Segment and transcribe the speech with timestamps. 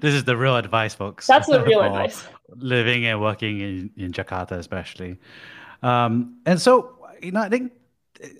[0.00, 1.26] this is the real advice, folks.
[1.26, 2.26] That's the real advice.
[2.56, 5.18] Living and working in, in Jakarta, especially.
[5.82, 7.72] Um, and so, you know, I think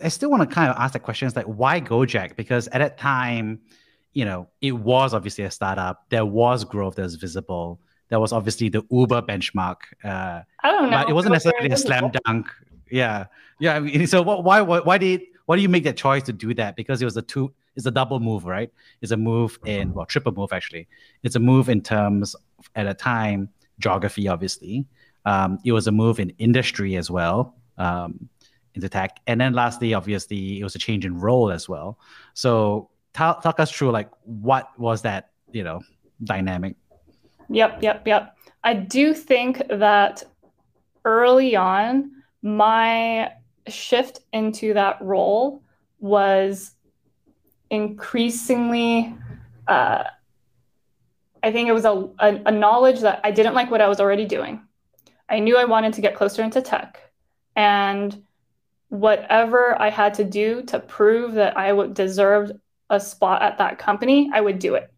[0.03, 2.37] I still want to kind of ask the questions like, why Gojek?
[2.37, 3.61] Because at that time,
[4.13, 6.05] you know, it was obviously a startup.
[6.09, 7.81] There was growth that was visible.
[8.09, 9.77] There was obviously the Uber benchmark.
[10.03, 11.03] Uh, I don't know.
[11.03, 12.49] But it wasn't necessarily a slam dunk.
[12.91, 13.27] Yeah,
[13.61, 13.77] yeah.
[13.77, 16.33] I mean, so what, why, why, why did, why do you make that choice to
[16.35, 16.77] do that?
[16.77, 18.71] Because it was a two, it's a double move, right?
[19.01, 20.87] It's a move in, well, triple move actually.
[21.23, 22.37] It's a move in terms
[22.75, 23.49] at a time
[23.79, 24.85] geography, obviously.
[25.25, 27.55] Um, it was a move in industry as well.
[27.79, 28.29] Um,
[28.75, 29.21] into tech.
[29.27, 31.99] And then lastly, obviously, it was a change in role as well.
[32.35, 35.81] So talk, talk us through like what was that, you know,
[36.25, 36.77] dynamic?
[37.49, 38.37] Yep, yep, yep.
[38.65, 40.25] I do think that
[41.07, 42.11] early on,
[42.43, 43.33] my
[43.71, 45.63] shift into that role
[46.01, 46.75] was
[47.71, 49.15] increasingly
[49.67, 50.05] uh,
[51.43, 54.01] I think it was a, a, a, knowledge that I didn't like what I was
[54.01, 54.63] already doing.
[55.29, 57.01] I knew I wanted to get closer into tech.
[57.55, 58.25] And
[58.89, 62.53] whatever I had to do to prove that I would deserved
[62.91, 64.93] a spot at that company, I would do it.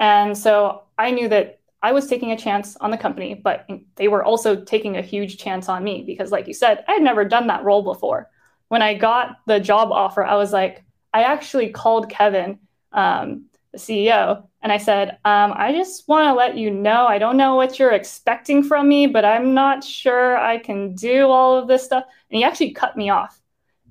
[0.00, 4.08] And so I knew that I was taking a chance on the company, but they
[4.08, 7.26] were also taking a huge chance on me because, like you said, I had never
[7.26, 8.30] done that role before.
[8.68, 10.82] When I got the job offer, I was like,
[11.12, 12.58] I actually called Kevin,
[12.92, 17.18] um, the CEO, and I said, um, I just want to let you know, I
[17.18, 21.58] don't know what you're expecting from me, but I'm not sure I can do all
[21.58, 22.04] of this stuff.
[22.30, 23.38] And he actually cut me off.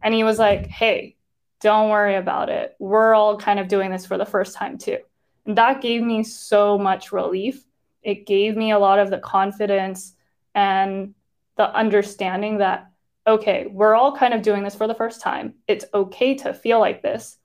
[0.02, 1.16] And he was like, hey,
[1.62, 2.76] don't worry about it.
[2.80, 4.98] We're all kind of doing this for the first time too.
[5.46, 7.64] And that gave me so much relief.
[8.04, 10.14] It gave me a lot of the confidence
[10.54, 11.14] and
[11.56, 12.92] the understanding that,
[13.26, 15.56] okay, we're all kind of doing this for the first time.
[15.68, 17.38] It's okay to feel like this.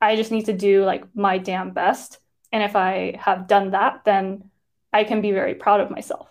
[0.00, 2.18] I just need to do like my damn best
[2.52, 4.50] and if I have done that, then
[4.92, 6.28] I can be very proud of myself.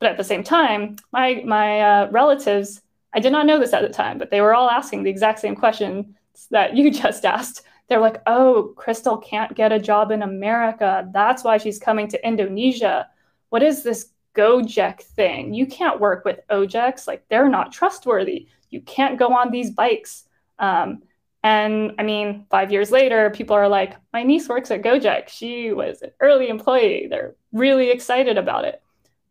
[0.00, 2.80] But at the same time, my my uh, relatives,
[3.12, 5.38] I did not know this at the time, but they were all asking the exact
[5.38, 6.16] same question
[6.50, 7.62] that you just asked.
[7.92, 11.06] They're like, "Oh, Crystal can't get a job in America.
[11.12, 13.08] That's why she's coming to Indonesia.
[13.50, 15.52] What is this Gojek thing?
[15.52, 17.06] You can't work with Ojeks.
[17.06, 18.48] Like they're not trustworthy.
[18.70, 20.24] You can't go on these bikes."
[20.58, 21.02] Um,
[21.44, 25.28] and I mean, five years later, people are like, my niece works at Gojek.
[25.28, 27.08] She was an early employee.
[27.10, 28.80] They're really excited about it.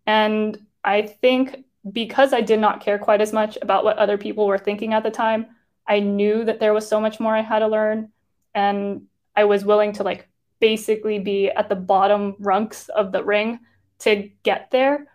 [0.05, 4.45] And I think because I did not care quite as much about what other people
[4.45, 5.47] were thinking at the time,
[5.87, 8.11] I knew that there was so much more I had to learn.
[8.53, 9.03] And
[9.35, 10.27] I was willing to like
[10.59, 13.59] basically be at the bottom rungs of the ring
[13.99, 15.07] to get there.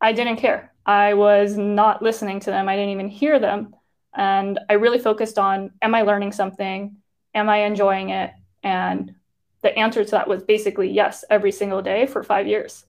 [0.00, 0.72] I didn't care.
[0.84, 2.68] I was not listening to them.
[2.68, 3.74] I didn't even hear them.
[4.14, 6.96] And I really focused on am I learning something?
[7.34, 8.32] Am I enjoying it?
[8.62, 9.14] And
[9.62, 12.80] the answer to that was basically yes, every single day for five years.